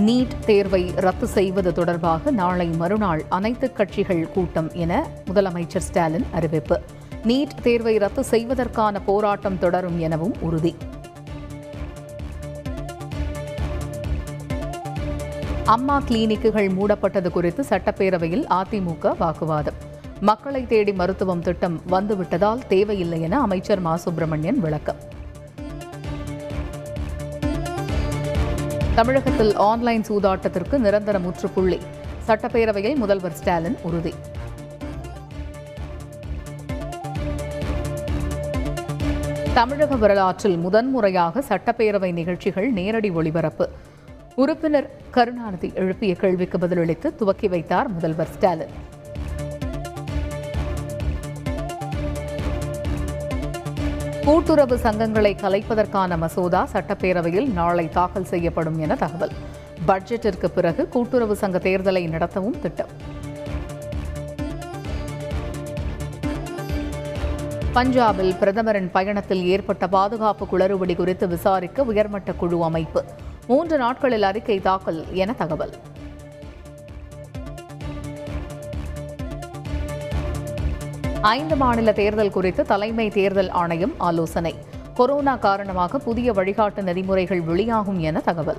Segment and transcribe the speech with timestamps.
[0.00, 6.80] NEET தேர்வை ரத்து செய்வது தொடர்பாக நாளை மறுநாள் அனைத்து கட்சிகள் கூட்டம் என முதலமைச்சர் ஸ்டாலின் அறிவிப்பு.
[7.24, 10.76] நீட் தேர்வை ரத்து செய்வதற்கான போராட்டம் தொடரும் எனவும் உறுதி.
[15.64, 19.74] அம்மா கிளினிக்குகள் மூடப்பட்டது குறித்து சட்டப்பேரவையில் அதிமுக வாக்குவாதம்.
[20.20, 23.96] மக்களை தேடி மருத்துவம் திட்டம் வந்துவிட்டதால் தேவையில்லை என அமைச்சர் மா.
[23.96, 25.09] சுப்பிரமணியன் விளக்கம்.
[28.94, 31.78] தமிழகத்தில் ஆன்லைன் சூதாட்டத்திற்கு நிரந்தர முற்றுப்புள்ளி.
[32.26, 34.14] சட்டப்பேரவையில் முதல்வர் ஸ்டாலின் உறுதி.
[39.54, 43.68] தமிழக வரலாற்றில் முதன்முறையாக சட்டப்பேரவை நிகழ்ச்சிகள் நேரடி ஒளிபரப்பு.
[44.36, 48.74] உறுப்பினர் கருணாநிதி எழுப்பிய கேள்விக்கு பதிலளித்து துவக்கி வைத்தார் முதல்வர் ஸ்டாலின்.
[54.30, 59.32] கூட்டுறவு சங்கங்களை கலைப்பதற்கான மசோதா சட்டப்பேரவையில் நாளை தாக்கல் செய்யப்படும் என தகவல்.
[59.88, 62.92] பட்ஜெட்டிற்கு பிறகு கூட்டுறவு சங்க தேர்தலை நடத்தவும் திட்டம்.
[67.74, 73.04] பஞ்சாபில் பிரதமரின் பயணத்தில் ஏற்பட்ட பாதுகாப்பு குளறுபடி குறித்து விசாரிக்க உயர்மட்ட குழு அமைப்பு.
[73.46, 75.74] மூன்று நாட்களில் அறிக்கை தாக்கல் என தகவல்.
[81.22, 84.54] ஐந்து மாநில தேர்தல் குறித்து தலைமை தேர்தல் ஆணையம் ஆலோசனை.
[84.94, 88.56] கொரோனா காரணமாக புதிய வழிகாட்டு நெறிமுறைகள் வெளியாகும் என தகவல்.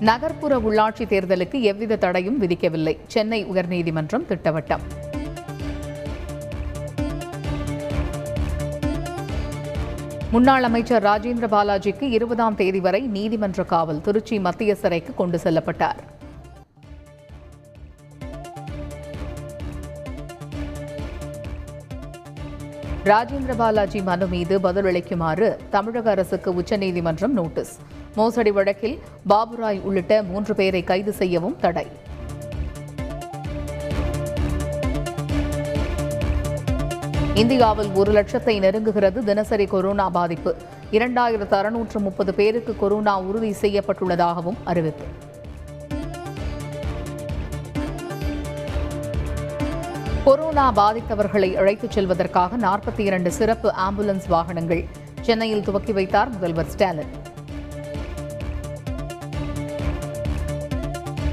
[0.00, 2.98] நகர்ப்புற உள்ளாட்சி தேர்தலுக்கு எவ்வித தடையும் விதிக்கவில்லை.
[3.06, 4.80] சென்னை உயர்நீதிமன்றம் திட்டவட்டம்.
[10.30, 16.16] முன்னாள் அமைச்சர் ராஜேந்திர பாலாஜிக்கு இருபதாம் தேதி வரை நீதிமன்ற காவல் திருச்சி மத்திய சிறைக்கு கொண்டு செல்லப்பட்டார்.
[23.08, 27.72] ராஜேந்திர பாலாஜி மனு மீது பதிலளிக்குமாறு தமிழக அரசுக்கு உச்சநீதிமன்றம் நோட்டீஸ்.
[28.14, 31.86] மோசடி வழக்கில் பாபுராய் உள்ளிட்ட மூன்று பேரை கைது செய்யவும் தடை.
[37.34, 40.54] இந்தியாவில் ஒரு லட்சத்தை நெருங்குகிறது தினசரி கொரோனா பாதிப்பு.
[40.90, 45.04] இரண்டாயிரத்து அறுநூற்று முப்பது பேருக்கு கொரோனா உறுதி செய்யப்பட்டுள்ளதாகவும் அறிவிப்பு.
[50.28, 54.86] கொரோனா பாதித்தவர்களை அழைத்துச் செல்வதற்காக நாற்பத்தி இரண்டு சிறப்பு ஆம்புலன்ஸ் வாகனங்கள்
[55.20, 57.10] சென்னையில் துவக்கி வைத்தார் முதல்வர் ஸ்டாலின்.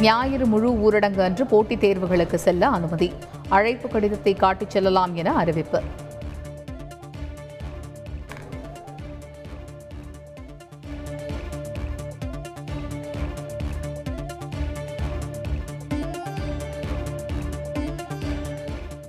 [0.00, 3.12] ஞாயிறு முழு ஊரடங்கு அன்று போட்டித் தேர்வுகளுக்கு செல்ல அனுமதி.
[3.48, 5.82] அழைப்பு கடிதத்தை காட்டிச் செல்லலாம் என அறிவிப்பு.